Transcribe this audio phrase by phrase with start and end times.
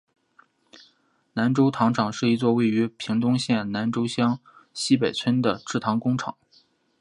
[1.33, 4.39] 南州糖厂是一座位于屏东县南州乡
[4.73, 6.35] 溪北村的制糖工厂。